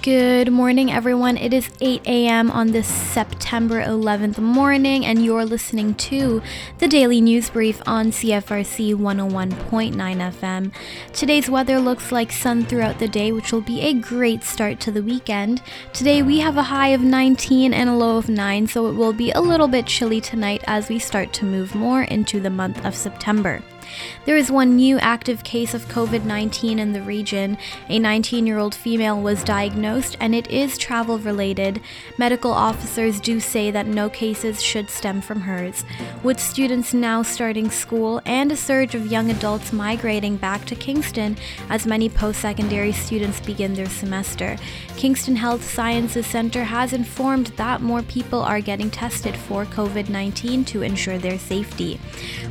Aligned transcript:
Good 0.00 0.50
morning, 0.50 0.90
everyone. 0.90 1.36
It 1.36 1.52
is 1.52 1.68
8 1.78 2.06
a.m. 2.06 2.50
on 2.50 2.68
this 2.68 2.88
September 2.88 3.82
11th 3.82 4.38
morning, 4.38 5.04
and 5.04 5.22
you're 5.22 5.44
listening 5.44 5.94
to 5.96 6.40
the 6.78 6.88
Daily 6.88 7.20
News 7.20 7.50
Brief 7.50 7.82
on 7.86 8.06
CFRC 8.06 8.94
101.9 8.94 9.94
FM. 9.94 10.72
Today's 11.12 11.50
weather 11.50 11.78
looks 11.80 12.10
like 12.10 12.32
sun 12.32 12.64
throughout 12.64 12.98
the 12.98 13.08
day, 13.08 13.30
which 13.30 13.52
will 13.52 13.60
be 13.60 13.82
a 13.82 13.92
great 13.92 14.42
start 14.42 14.80
to 14.80 14.90
the 14.90 15.02
weekend. 15.02 15.60
Today, 15.92 16.22
we 16.22 16.38
have 16.38 16.56
a 16.56 16.62
high 16.62 16.88
of 16.88 17.02
19 17.02 17.74
and 17.74 17.90
a 17.90 17.94
low 17.94 18.16
of 18.16 18.30
9, 18.30 18.66
so 18.66 18.86
it 18.86 18.94
will 18.94 19.12
be 19.12 19.32
a 19.32 19.40
little 19.40 19.68
bit 19.68 19.86
chilly 19.86 20.20
tonight 20.20 20.64
as 20.66 20.88
we 20.88 20.98
start 20.98 21.34
to 21.34 21.44
move 21.44 21.74
more 21.74 22.04
into 22.04 22.40
the 22.40 22.48
month 22.48 22.82
of 22.86 22.94
September. 22.94 23.62
There 24.24 24.36
is 24.36 24.50
one 24.50 24.76
new 24.76 24.98
active 24.98 25.44
case 25.44 25.74
of 25.74 25.86
COVID 25.88 26.24
19 26.24 26.78
in 26.78 26.92
the 26.92 27.02
region. 27.02 27.58
A 27.88 27.98
19 27.98 28.46
year 28.46 28.58
old 28.58 28.74
female 28.74 29.20
was 29.20 29.44
diagnosed 29.44 30.16
and 30.20 30.34
it 30.34 30.50
is 30.50 30.78
travel 30.78 31.18
related. 31.18 31.80
Medical 32.16 32.50
officers 32.50 33.20
do 33.20 33.40
say 33.40 33.70
that 33.70 33.86
no 33.86 34.08
cases 34.08 34.62
should 34.62 34.88
stem 34.88 35.20
from 35.20 35.42
hers. 35.42 35.84
With 36.22 36.40
students 36.40 36.94
now 36.94 37.22
starting 37.22 37.70
school 37.70 38.22
and 38.24 38.50
a 38.50 38.56
surge 38.56 38.94
of 38.94 39.06
young 39.06 39.30
adults 39.30 39.72
migrating 39.72 40.36
back 40.36 40.64
to 40.66 40.74
Kingston 40.74 41.36
as 41.68 41.86
many 41.86 42.08
post 42.08 42.40
secondary 42.40 42.92
students 42.92 43.40
begin 43.40 43.74
their 43.74 43.88
semester, 43.88 44.56
Kingston 44.96 45.36
Health 45.36 45.68
Sciences 45.68 46.26
Center 46.26 46.64
has 46.64 46.92
informed 46.92 47.48
that 47.56 47.82
more 47.82 48.02
people 48.02 48.40
are 48.40 48.60
getting 48.60 48.90
tested 48.90 49.36
for 49.36 49.64
COVID 49.66 50.08
19 50.08 50.64
to 50.66 50.82
ensure 50.82 51.18
their 51.18 51.38
safety. 51.38 52.00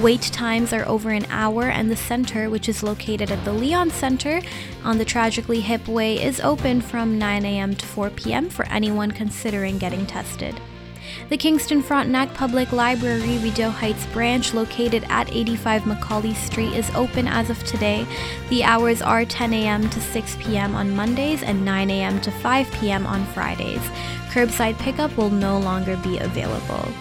Wait 0.00 0.22
times 0.22 0.72
are 0.72 0.86
over 0.86 1.10
an 1.16 1.26
hour, 1.30 1.64
and 1.64 1.90
the 1.90 1.96
center, 1.96 2.48
which 2.48 2.68
is 2.68 2.82
located 2.82 3.30
at 3.30 3.44
the 3.44 3.52
Leon 3.52 3.90
Center 3.90 4.40
on 4.84 4.98
the 4.98 5.04
Tragically 5.04 5.60
Hip 5.60 5.88
Way, 5.88 6.22
is 6.22 6.40
open 6.40 6.80
from 6.80 7.18
9 7.18 7.44
a.m. 7.44 7.74
to 7.74 7.86
4 7.86 8.10
p.m. 8.10 8.48
for 8.48 8.64
anyone 8.66 9.10
considering 9.10 9.78
getting 9.78 10.06
tested. 10.06 10.60
The 11.28 11.36
Kingston 11.36 11.82
Frontenac 11.82 12.32
Public 12.34 12.72
Library 12.72 13.38
Rideau 13.38 13.70
Heights 13.70 14.06
branch, 14.06 14.54
located 14.54 15.04
at 15.08 15.32
85 15.32 15.86
Macaulay 15.86 16.34
Street, 16.34 16.72
is 16.74 16.90
open 16.90 17.26
as 17.26 17.50
of 17.50 17.62
today. 17.64 18.06
The 18.48 18.64
hours 18.64 19.02
are 19.02 19.24
10 19.24 19.52
a.m. 19.52 19.88
to 19.90 20.00
6 20.00 20.36
p.m. 20.40 20.74
on 20.74 20.94
Mondays 20.94 21.42
and 21.42 21.64
9 21.64 21.90
a.m. 21.90 22.20
to 22.20 22.30
5 22.30 22.70
p.m. 22.72 23.06
on 23.06 23.24
Fridays. 23.26 23.82
Curbside 24.30 24.78
pickup 24.78 25.16
will 25.16 25.30
no 25.30 25.58
longer 25.58 25.96
be 25.96 26.18
available. 26.18 26.92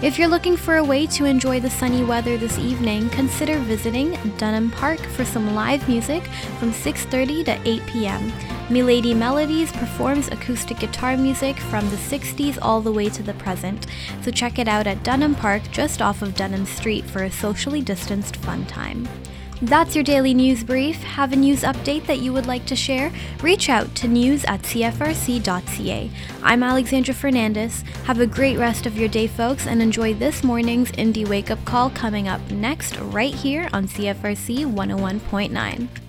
If 0.00 0.16
you're 0.16 0.28
looking 0.28 0.56
for 0.56 0.76
a 0.76 0.84
way 0.84 1.08
to 1.08 1.24
enjoy 1.24 1.58
the 1.58 1.68
sunny 1.68 2.04
weather 2.04 2.36
this 2.38 2.56
evening, 2.56 3.08
consider 3.10 3.58
visiting 3.58 4.16
Dunham 4.36 4.70
Park 4.70 5.00
for 5.00 5.24
some 5.24 5.56
live 5.56 5.88
music 5.88 6.22
from 6.60 6.72
6:30 6.72 7.44
to 7.46 7.68
8 7.68 7.86
p.m. 7.86 8.32
Milady 8.70 9.12
Melodies 9.12 9.72
performs 9.72 10.28
acoustic 10.28 10.78
guitar 10.78 11.16
music 11.16 11.58
from 11.58 11.90
the 11.90 11.96
60s 11.96 12.58
all 12.62 12.80
the 12.80 12.92
way 12.92 13.08
to 13.08 13.24
the 13.24 13.34
present. 13.34 13.88
So 14.22 14.30
check 14.30 14.60
it 14.60 14.68
out 14.68 14.86
at 14.86 15.02
Dunham 15.02 15.34
Park 15.34 15.62
just 15.72 16.00
off 16.00 16.22
of 16.22 16.36
Dunham 16.36 16.64
Street 16.64 17.04
for 17.04 17.24
a 17.24 17.32
socially 17.32 17.82
distanced 17.82 18.36
fun 18.36 18.66
time. 18.66 19.08
That's 19.62 19.96
your 19.96 20.04
daily 20.04 20.34
news 20.34 20.62
brief. 20.62 21.02
Have 21.02 21.32
a 21.32 21.36
news 21.36 21.62
update 21.62 22.06
that 22.06 22.20
you 22.20 22.32
would 22.32 22.46
like 22.46 22.64
to 22.66 22.76
share? 22.76 23.10
Reach 23.42 23.68
out 23.68 23.92
to 23.96 24.06
news 24.06 24.44
at 24.44 24.62
cfrc.ca. 24.62 26.10
I'm 26.44 26.62
Alexandra 26.62 27.12
Fernandez. 27.12 27.82
Have 28.04 28.20
a 28.20 28.26
great 28.26 28.56
rest 28.56 28.86
of 28.86 28.96
your 28.96 29.08
day, 29.08 29.26
folks, 29.26 29.66
and 29.66 29.82
enjoy 29.82 30.14
this 30.14 30.44
morning's 30.44 30.92
Indie 30.92 31.28
Wake 31.28 31.50
Up 31.50 31.64
Call 31.64 31.90
coming 31.90 32.28
up 32.28 32.40
next, 32.52 33.00
right 33.00 33.34
here 33.34 33.68
on 33.72 33.88
CFRC 33.88 34.64
101.9. 34.72 36.07